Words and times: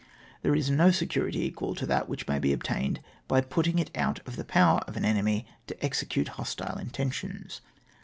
There 0.41 0.55
is 0.55 0.71
no 0.71 0.89
security 0.89 1.47
ecjual 1.51 1.77
to 1.77 1.85
that 1.85 2.09
which 2.09 2.27
may 2.27 2.39
be 2.39 2.53
obtamed 2.57 3.01
by 3.27 3.39
putting 3.41 3.77
it 3.77 3.91
out 3.95 4.19
of 4.27 4.35
the 4.35 4.43
power 4.43 4.79
of 4.87 4.97
an 4.97 5.05
enemy 5.05 5.45
to 5.67 5.85
execute 5.85 6.27
hostile 6.39 6.79
intentions. 6.79 7.61